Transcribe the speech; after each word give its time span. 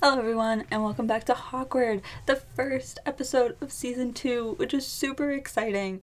Hello, 0.00 0.16
everyone, 0.16 0.64
and 0.70 0.84
welcome 0.84 1.08
back 1.08 1.24
to 1.24 1.34
Hawkward, 1.34 2.02
the 2.26 2.36
first 2.36 3.00
episode 3.04 3.56
of 3.60 3.72
season 3.72 4.12
two, 4.12 4.54
which 4.56 4.72
is 4.72 4.86
super 4.86 5.32
exciting. 5.32 6.02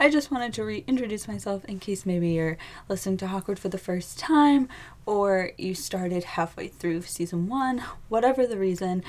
I 0.00 0.10
just 0.10 0.32
wanted 0.32 0.52
to 0.54 0.64
reintroduce 0.64 1.28
myself 1.28 1.64
in 1.66 1.78
case 1.78 2.04
maybe 2.04 2.30
you're 2.30 2.58
listening 2.88 3.16
to 3.18 3.28
Hawkward 3.28 3.60
for 3.60 3.68
the 3.68 3.78
first 3.78 4.18
time 4.18 4.68
or 5.06 5.52
you 5.56 5.76
started 5.76 6.24
halfway 6.24 6.66
through 6.66 7.02
season 7.02 7.46
one, 7.46 7.84
whatever 8.08 8.48
the 8.48 8.58
reason. 8.58 9.04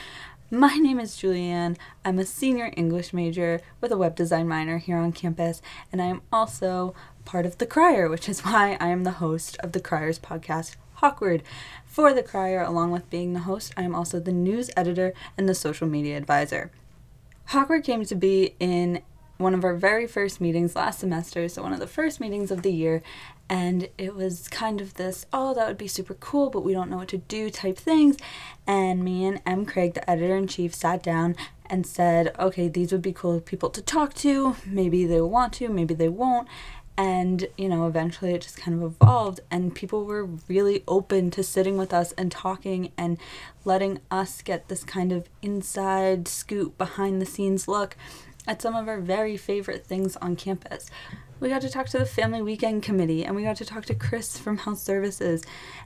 My 0.52 0.76
name 0.76 1.00
is 1.00 1.16
Julianne. 1.16 1.76
I'm 2.06 2.20
a 2.20 2.26
senior 2.26 2.72
English 2.78 3.14
major 3.14 3.62
with 3.82 3.92
a 3.92 3.98
web 3.98 4.16
design 4.16 4.48
minor 4.48 4.78
here 4.78 4.98
on 4.98 5.12
campus, 5.12 5.60
and 5.92 6.00
I 6.00 6.06
am 6.06 6.22
also 6.32 6.94
part 7.26 7.48
of 7.48 7.58
The 7.58 7.66
Crier, 7.66 8.08
which 8.08 8.30
is 8.30 8.42
why 8.46 8.78
I 8.80 8.90
am 8.90 9.06
the 9.06 9.14
host 9.14 9.58
of 9.62 9.72
The 9.72 9.80
Crier's 9.80 10.20
podcast, 10.20 10.76
Hawkward. 10.98 11.42
For 11.84 12.14
The 12.14 12.22
Crier, 12.22 12.62
along 12.62 12.92
with 12.92 13.10
being 13.10 13.34
the 13.34 13.40
host, 13.40 13.74
I 13.76 13.82
am 13.82 13.96
also 13.96 14.20
the 14.20 14.32
news 14.32 14.70
editor 14.78 15.14
and 15.36 15.50
the 15.50 15.56
social 15.56 15.88
media 15.88 16.16
advisor. 16.16 16.70
Hawkward 17.46 17.84
came 17.84 18.06
to 18.06 18.16
be 18.16 18.54
in 18.60 19.02
one 19.38 19.54
of 19.54 19.64
our 19.64 19.76
very 19.76 20.08
first 20.08 20.40
meetings 20.40 20.76
last 20.76 21.00
semester, 21.00 21.48
so 21.50 21.62
one 21.62 21.74
of 21.74 21.80
the 21.80 21.88
first 21.88 22.20
meetings 22.20 22.52
of 22.52 22.62
the 22.62 22.72
year, 22.72 23.04
and 23.50 23.90
it 23.98 24.16
was 24.16 24.48
kind 24.48 24.80
of 24.80 24.94
this, 24.96 25.26
oh, 25.34 25.54
that 25.54 25.68
would 25.68 25.78
be 25.78 25.88
super 25.88 26.14
cool, 26.16 26.50
but 26.50 26.64
we 26.64 26.74
don't 26.74 26.90
know 26.90 26.98
what 26.98 27.10
to 27.10 27.18
do 27.18 27.50
type 27.50 27.78
things. 27.78 28.18
And 28.66 29.04
me 29.04 29.26
and 29.26 29.42
M. 29.46 29.66
Craig, 29.66 29.94
the 29.94 30.10
editor 30.10 30.36
in 30.36 30.48
chief, 30.48 30.74
sat 30.74 31.04
down 31.04 31.36
and 31.68 31.86
said, 31.86 32.34
okay, 32.40 32.68
these 32.68 32.92
would 32.92 33.02
be 33.02 33.14
cool 33.14 33.40
people 33.42 33.70
to 33.72 33.82
talk 33.82 34.14
to. 34.16 34.56
Maybe 34.66 35.06
they 35.06 35.22
want 35.22 35.54
to, 35.54 35.70
maybe 35.70 35.94
they 35.94 36.10
won't. 36.10 36.48
And, 36.98 37.50
you 37.58 37.68
know, 37.68 37.88
eventually 37.88 38.34
it 38.34 38.42
just 38.42 38.58
kind 38.58 38.82
of 38.82 38.82
evolved, 38.82 39.42
and 39.52 39.76
people 39.76 40.06
were 40.06 40.26
really 40.48 40.82
open 40.88 41.30
to 41.32 41.44
sitting 41.44 41.76
with 41.78 41.94
us 41.94 42.14
and 42.14 42.32
talking 42.32 42.94
and 42.98 43.18
letting 43.66 44.00
us 44.10 44.42
get 44.42 44.70
this 44.70 44.86
kind 44.86 45.12
of 45.12 45.28
inside 45.42 46.30
scoop, 46.30 46.78
behind 46.78 47.22
the 47.22 47.26
scenes 47.26 47.68
look 47.68 47.98
at 48.48 48.62
some 48.62 48.76
of 48.76 48.88
our 48.88 49.00
very 49.00 49.38
favorite 49.38 49.86
things 49.86 50.16
on 50.18 50.36
campus. 50.36 50.90
We 51.40 51.50
got 51.50 51.62
to 51.62 51.70
talk 51.70 51.88
to 51.88 51.98
the 51.98 52.06
Family 52.06 52.42
Weekend 52.42 52.84
Committee 52.84 53.26
and 53.26 53.36
we 53.36 53.44
got 53.44 53.58
to 53.58 53.66
talk 53.66 53.86
to 53.86 53.96
Chris 53.96 54.38
from 54.38 54.58
Health 54.60 54.80
Services. 54.80 55.44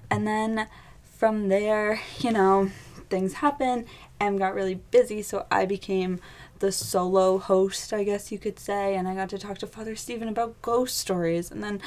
And 0.09 0.27
then 0.27 0.67
from 1.03 1.47
there, 1.49 2.01
you 2.19 2.31
know, 2.31 2.69
things 3.09 3.33
happened. 3.33 3.85
and 4.19 4.37
got 4.37 4.53
really 4.53 4.75
busy, 4.75 5.21
so 5.21 5.45
I 5.49 5.65
became 5.65 6.19
the 6.59 6.71
solo 6.71 7.37
host, 7.37 7.93
I 7.93 8.03
guess 8.03 8.31
you 8.31 8.37
could 8.37 8.59
say, 8.59 8.95
and 8.95 9.07
I 9.07 9.15
got 9.15 9.29
to 9.29 9.37
talk 9.37 9.57
to 9.59 9.67
Father 9.67 9.95
Stephen 9.95 10.27
about 10.27 10.61
ghost 10.61 10.97
stories, 10.97 11.51
and 11.51 11.63
then 11.63 11.81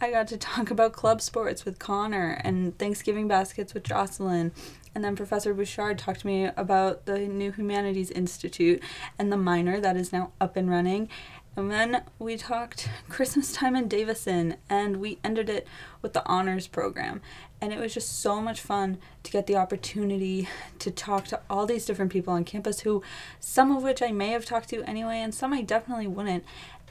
I 0.00 0.10
got 0.10 0.28
to 0.28 0.36
talk 0.36 0.70
about 0.70 0.92
club 0.92 1.20
sports 1.20 1.64
with 1.64 1.78
Connor 1.78 2.40
and 2.42 2.76
Thanksgiving 2.78 3.28
baskets 3.28 3.74
with 3.74 3.84
Jocelyn, 3.84 4.52
and 4.94 5.04
then 5.04 5.16
Professor 5.16 5.52
Bouchard 5.52 5.98
talked 5.98 6.20
to 6.20 6.26
me 6.26 6.48
about 6.56 7.06
the 7.06 7.20
New 7.20 7.52
Humanities 7.52 8.10
Institute 8.10 8.82
and 9.18 9.30
the 9.30 9.36
minor 9.36 9.80
that 9.80 9.96
is 9.96 10.12
now 10.12 10.32
up 10.40 10.56
and 10.56 10.70
running. 10.70 11.08
And 11.56 11.70
then 11.70 12.02
we 12.18 12.36
talked 12.36 12.88
Christmas 13.08 13.52
time 13.52 13.76
in 13.76 13.86
Davison, 13.86 14.56
and 14.68 14.96
we 14.96 15.18
ended 15.22 15.48
it 15.48 15.66
with 16.02 16.12
the 16.12 16.26
honors 16.26 16.66
program. 16.66 17.20
And 17.60 17.72
it 17.72 17.78
was 17.78 17.94
just 17.94 18.20
so 18.20 18.40
much 18.40 18.60
fun 18.60 18.98
to 19.22 19.30
get 19.30 19.46
the 19.46 19.56
opportunity 19.56 20.48
to 20.80 20.90
talk 20.90 21.26
to 21.26 21.40
all 21.48 21.64
these 21.64 21.86
different 21.86 22.12
people 22.12 22.34
on 22.34 22.44
campus 22.44 22.80
who, 22.80 23.02
some 23.40 23.74
of 23.74 23.82
which 23.82 24.02
I 24.02 24.10
may 24.10 24.30
have 24.30 24.44
talked 24.44 24.68
to 24.70 24.82
anyway, 24.82 25.20
and 25.20 25.34
some 25.34 25.52
I 25.52 25.62
definitely 25.62 26.08
wouldn't 26.08 26.44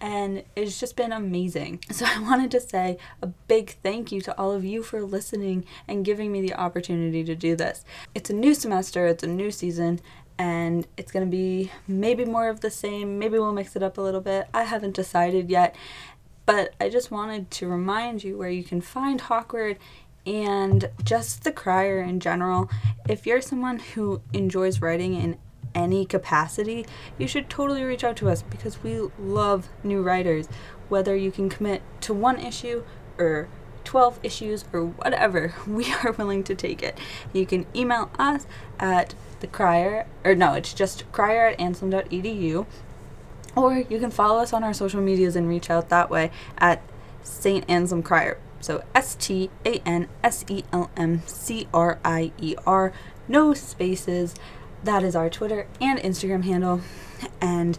and 0.04 0.44
it's 0.58 0.80
just 0.82 0.98
been 0.98 1.14
amazing. 1.14 1.80
So 1.94 2.06
I 2.06 2.20
wanted 2.20 2.50
to 2.52 2.60
say 2.60 2.98
a 3.22 3.28
big 3.28 3.76
thank 3.84 4.12
you 4.12 4.20
to 4.22 4.38
all 4.38 4.52
of 4.52 4.66
you 4.66 4.82
for 4.82 5.04
listening 5.04 5.64
and 5.88 6.04
giving 6.04 6.32
me 6.32 6.42
the 6.42 6.56
opportunity 6.56 7.24
to 7.24 7.36
do 7.36 7.56
this. 7.56 7.86
It's 8.16 8.32
a 8.32 8.34
new 8.34 8.56
semester, 8.56 9.06
it's 9.06 9.24
a 9.24 9.28
new 9.28 9.52
season, 9.52 10.02
and 10.38 10.88
it's 10.98 11.12
going 11.12 11.26
to 11.26 11.32
be 11.32 11.72
maybe 11.88 12.26
more 12.26 12.50
of 12.50 12.62
the 12.62 12.72
same, 12.72 13.20
maybe 13.20 13.38
we'll 13.38 13.52
mix 13.52 13.76
it 13.76 13.84
up 13.84 13.98
a 13.98 14.02
little 14.02 14.22
bit. 14.22 14.48
I 14.54 14.64
haven't 14.64 14.96
decided 14.96 15.50
yet, 15.50 15.76
but 16.46 16.74
I 16.80 16.90
just 16.90 17.12
wanted 17.12 17.52
to 17.52 17.68
remind 17.68 18.24
you 18.24 18.38
where 18.38 18.50
you 18.50 18.64
can 18.64 18.82
find 18.82 19.22
Hawkward 19.22 19.78
and 20.26 20.90
just 21.04 21.44
the 21.44 21.52
crier 21.52 22.02
in 22.02 22.20
general. 22.20 22.70
If 23.08 23.26
you're 23.26 23.42
someone 23.42 23.80
who 23.80 24.22
enjoys 24.32 24.82
writing 24.82 25.16
in 25.16 25.38
any 25.76 26.06
capacity, 26.06 26.86
you 27.18 27.28
should 27.28 27.50
totally 27.50 27.84
reach 27.84 28.04
out 28.04 28.16
to 28.18 28.30
us 28.30 28.42
because 28.44 28.84
we 28.84 29.00
love 29.20 29.70
new 29.84 30.02
writers. 30.02 30.48
Whether 30.90 31.16
you 31.16 31.32
can 31.32 31.50
commit 31.50 31.82
to 32.02 32.14
one 32.14 32.40
issue 32.40 32.84
or 33.18 33.48
12 33.94 34.20
issues 34.24 34.66
or 34.74 34.86
whatever, 34.86 35.54
we 35.68 35.94
are 36.04 36.14
willing 36.14 36.44
to 36.44 36.56
take 36.56 36.82
it. 36.82 36.98
You 37.32 37.46
can 37.46 37.68
email 37.76 38.10
us 38.18 38.48
at 38.80 39.14
the 39.40 39.46
crier, 39.46 40.08
or 40.24 40.34
no, 40.34 40.54
it's 40.54 40.74
just 40.74 41.04
crier 41.12 41.50
at 41.50 41.60
anselm.edu. 41.60 42.66
Or 43.56 43.78
you 43.78 44.00
can 44.00 44.10
follow 44.10 44.40
us 44.40 44.52
on 44.52 44.64
our 44.64 44.74
social 44.74 45.00
medias 45.00 45.36
and 45.36 45.48
reach 45.48 45.70
out 45.70 45.90
that 45.90 46.10
way 46.10 46.32
at 46.58 46.82
St. 47.22 47.64
Anselm 47.70 48.02
Crier. 48.02 48.40
So 48.62 48.84
S 48.96 49.14
T 49.14 49.52
A 49.64 49.78
N 49.86 50.08
S 50.24 50.44
E 50.50 50.64
L 50.74 50.90
M 50.98 51.22
C 51.28 51.68
R 51.72 52.00
I 52.04 52.32
E 52.40 52.56
R, 52.66 52.94
no 53.28 53.54
spaces. 53.54 54.34
That 54.84 55.04
is 55.04 55.16
our 55.16 55.30
Twitter 55.30 55.68
and 55.80 56.00
Instagram 56.00 56.46
handle. 56.46 56.82
And 57.40 57.78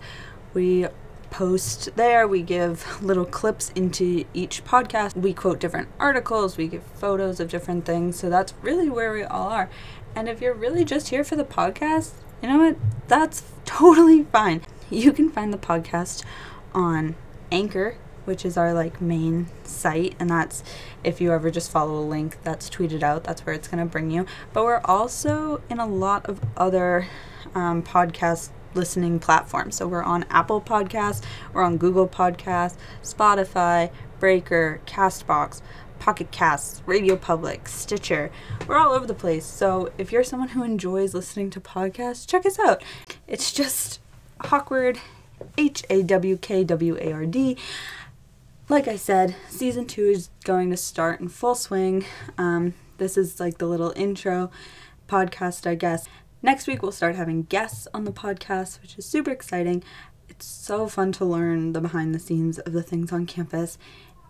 we 0.52 0.86
post 1.34 1.96
there. 1.96 2.28
We 2.28 2.42
give 2.42 3.02
little 3.02 3.24
clips 3.24 3.70
into 3.70 4.24
each 4.32 4.64
podcast. 4.64 5.16
We 5.16 5.34
quote 5.34 5.58
different 5.58 5.88
articles. 5.98 6.56
We 6.56 6.68
give 6.68 6.84
photos 6.84 7.40
of 7.40 7.48
different 7.48 7.84
things. 7.84 8.16
So 8.16 8.30
that's 8.30 8.54
really 8.62 8.88
where 8.88 9.12
we 9.12 9.24
all 9.24 9.48
are. 9.48 9.68
And 10.14 10.28
if 10.28 10.40
you're 10.40 10.54
really 10.54 10.84
just 10.84 11.08
here 11.08 11.24
for 11.24 11.34
the 11.34 11.44
podcast, 11.44 12.12
you 12.40 12.48
know 12.48 12.58
what? 12.58 12.76
That's 13.08 13.42
totally 13.64 14.22
fine. 14.22 14.62
You 14.90 15.12
can 15.12 15.28
find 15.28 15.52
the 15.52 15.58
podcast 15.58 16.22
on 16.72 17.16
Anchor, 17.50 17.96
which 18.26 18.44
is 18.44 18.56
our 18.56 18.72
like 18.72 19.00
main 19.00 19.48
site 19.64 20.14
and 20.20 20.30
that's 20.30 20.62
if 21.02 21.20
you 21.20 21.32
ever 21.32 21.50
just 21.50 21.68
follow 21.68 21.98
a 21.98 22.06
link 22.06 22.36
that's 22.44 22.70
tweeted 22.70 23.02
out 23.02 23.24
that's 23.24 23.44
where 23.44 23.54
it's 23.54 23.66
going 23.66 23.84
to 23.84 23.90
bring 23.90 24.10
you 24.10 24.24
but 24.52 24.64
we're 24.64 24.80
also 24.84 25.60
in 25.68 25.78
a 25.78 25.86
lot 25.86 26.24
of 26.26 26.40
other 26.56 27.08
um, 27.54 27.82
podcast 27.82 28.50
listening 28.74 29.18
platforms 29.18 29.76
so 29.76 29.86
we're 29.86 30.02
on 30.02 30.24
apple 30.30 30.60
podcast 30.60 31.22
we're 31.52 31.62
on 31.62 31.76
google 31.76 32.08
podcast 32.08 32.76
spotify 33.02 33.90
breaker 34.18 34.80
castbox 34.86 35.60
pocket 35.98 36.30
casts 36.30 36.82
radio 36.84 37.16
public 37.16 37.66
stitcher. 37.66 38.30
We're 38.66 38.76
all 38.76 38.92
over 38.92 39.06
the 39.06 39.14
place. 39.14 39.46
So 39.46 39.90
if 39.96 40.12
you're 40.12 40.24
someone 40.24 40.50
who 40.50 40.62
enjoys 40.62 41.14
listening 41.14 41.48
to 41.50 41.60
podcasts 41.60 42.26
check 42.28 42.44
us 42.44 42.58
out. 42.58 42.82
It's 43.26 43.52
just 43.52 44.00
Hawkward. 44.40 44.98
H 45.56 45.84
A 45.90 46.02
W 46.02 46.36
K 46.36 46.64
W 46.64 46.96
A 47.00 47.12
R 47.12 47.26
D. 47.26 47.56
Like 48.68 48.88
I 48.88 48.96
said, 48.96 49.34
season 49.48 49.86
two 49.86 50.04
is 50.06 50.30
going 50.44 50.70
to 50.70 50.76
start 50.76 51.20
in 51.20 51.28
full 51.28 51.54
swing. 51.54 52.04
Um, 52.38 52.74
this 52.98 53.16
is 53.16 53.40
like 53.40 53.58
the 53.58 53.66
little 53.66 53.92
intro 53.96 54.50
podcast, 55.08 55.66
I 55.66 55.74
guess. 55.74 56.08
Next 56.44 56.66
week, 56.66 56.82
we'll 56.82 56.92
start 56.92 57.16
having 57.16 57.44
guests 57.44 57.88
on 57.94 58.04
the 58.04 58.12
podcast, 58.12 58.82
which 58.82 58.98
is 58.98 59.06
super 59.06 59.30
exciting. 59.30 59.82
It's 60.28 60.44
so 60.44 60.88
fun 60.88 61.10
to 61.12 61.24
learn 61.24 61.72
the 61.72 61.80
behind 61.80 62.14
the 62.14 62.18
scenes 62.18 62.58
of 62.58 62.74
the 62.74 62.82
things 62.82 63.12
on 63.12 63.24
campus 63.24 63.78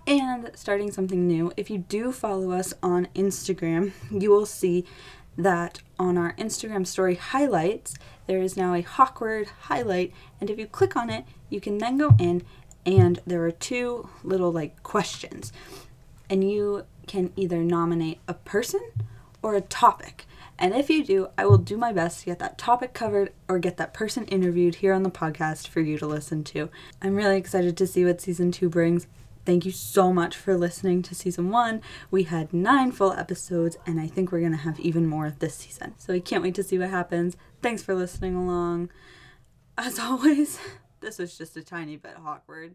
and 0.06 0.52
starting 0.54 0.92
something 0.92 1.26
new. 1.26 1.52
If 1.56 1.70
you 1.70 1.78
do 1.78 2.12
follow 2.12 2.52
us 2.52 2.72
on 2.84 3.08
Instagram, 3.16 3.90
you 4.12 4.30
will 4.30 4.46
see 4.46 4.84
that 5.36 5.80
on 5.98 6.16
our 6.16 6.34
Instagram 6.34 6.86
story 6.86 7.16
highlights, 7.16 7.96
there 8.28 8.40
is 8.40 8.56
now 8.56 8.74
a 8.74 8.82
Hawkward 8.82 9.48
highlight. 9.62 10.12
And 10.40 10.50
if 10.50 10.56
you 10.56 10.68
click 10.68 10.96
on 10.96 11.10
it, 11.10 11.24
you 11.50 11.60
can 11.60 11.78
then 11.78 11.98
go 11.98 12.14
in 12.20 12.44
and 12.86 13.18
there 13.26 13.44
are 13.44 13.50
two 13.50 14.08
little 14.22 14.52
like 14.52 14.84
questions 14.84 15.52
and 16.30 16.48
you 16.48 16.84
can 17.08 17.32
either 17.34 17.58
nominate 17.58 18.20
a 18.28 18.34
person 18.34 18.80
or 19.44 19.54
a 19.54 19.60
topic 19.60 20.26
and 20.58 20.74
if 20.74 20.88
you 20.88 21.04
do 21.04 21.28
i 21.36 21.44
will 21.44 21.58
do 21.58 21.76
my 21.76 21.92
best 21.92 22.20
to 22.20 22.26
get 22.26 22.38
that 22.38 22.58
topic 22.58 22.92
covered 22.92 23.32
or 23.48 23.58
get 23.58 23.76
that 23.76 23.94
person 23.94 24.24
interviewed 24.26 24.76
here 24.76 24.92
on 24.92 25.02
the 25.02 25.10
podcast 25.10 25.68
for 25.68 25.80
you 25.80 25.98
to 25.98 26.06
listen 26.06 26.42
to 26.42 26.70
i'm 27.02 27.14
really 27.14 27.36
excited 27.36 27.76
to 27.76 27.86
see 27.86 28.04
what 28.04 28.20
season 28.20 28.50
two 28.50 28.68
brings 28.68 29.06
Thank 29.44 29.66
you 29.66 29.72
so 29.72 30.10
much 30.10 30.36
for 30.36 30.56
listening 30.56 31.02
to 31.02 31.14
season 31.14 31.50
one. 31.50 31.82
We 32.10 32.22
had 32.22 32.54
nine 32.54 32.92
full 32.92 33.12
episodes, 33.12 33.76
and 33.86 34.00
I 34.00 34.06
think 34.06 34.32
we're 34.32 34.40
going 34.40 34.52
to 34.52 34.58
have 34.58 34.80
even 34.80 35.06
more 35.06 35.30
this 35.30 35.56
season. 35.56 35.94
So 35.98 36.14
I 36.14 36.20
can't 36.20 36.42
wait 36.42 36.54
to 36.54 36.62
see 36.62 36.78
what 36.78 36.88
happens. 36.88 37.36
Thanks 37.60 37.82
for 37.82 37.94
listening 37.94 38.34
along. 38.34 38.90
As 39.76 39.98
always, 40.00 40.58
this 41.00 41.18
was 41.18 41.36
just 41.36 41.58
a 41.58 41.62
tiny 41.62 41.96
bit 41.96 42.16
awkward. 42.24 42.74